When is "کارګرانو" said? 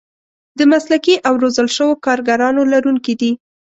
2.05-2.61